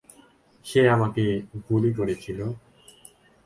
[0.65, 1.23] সে আমাকে
[1.69, 2.39] গুলি করেছিল।